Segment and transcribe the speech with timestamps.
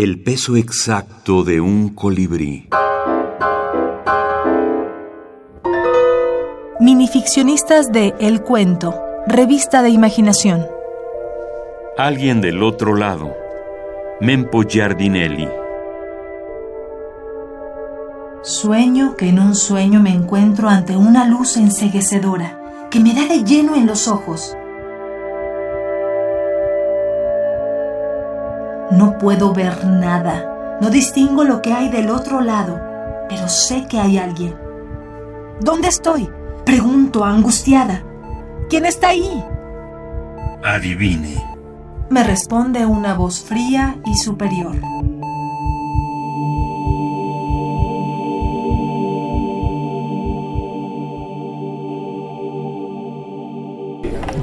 [0.00, 2.68] El peso exacto de un colibrí.
[6.78, 8.94] Minificcionistas de El Cuento,
[9.26, 10.68] revista de imaginación.
[11.96, 13.34] Alguien del otro lado.
[14.20, 15.48] Mempo Giardinelli.
[18.42, 23.42] Sueño que en un sueño me encuentro ante una luz enseguecedora que me da de
[23.42, 24.56] lleno en los ojos.
[28.90, 32.80] No puedo ver nada, no distingo lo que hay del otro lado,
[33.28, 34.54] pero sé que hay alguien.
[35.60, 36.28] ¿Dónde estoy?
[36.64, 38.02] Pregunto angustiada.
[38.70, 39.44] ¿Quién está ahí?
[40.64, 41.44] Adivine.
[42.10, 44.76] Me responde una voz fría y superior.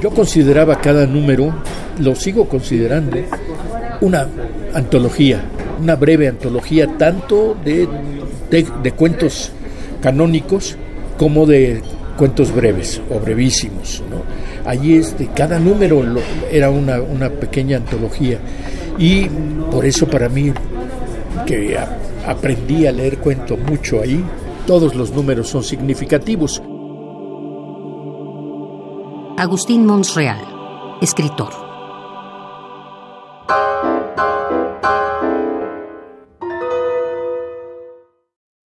[0.00, 1.52] Yo consideraba cada número,
[1.98, 3.16] lo sigo considerando,
[4.00, 4.28] una
[4.74, 5.42] antología,
[5.80, 7.88] una breve antología tanto de,
[8.50, 9.52] de, cuentos
[10.00, 10.76] canónicos
[11.18, 11.82] como de
[12.16, 14.02] cuentos breves o brevísimos.
[14.64, 16.02] Allí este, cada número
[16.50, 18.38] era una, una, pequeña antología
[18.98, 19.26] y
[19.70, 20.52] por eso para mí,
[21.46, 21.76] que
[22.26, 24.24] aprendí a leer cuento mucho ahí,
[24.66, 26.62] todos los números son significativos.
[29.38, 30.40] Agustín Monsreal,
[31.02, 31.65] escritor.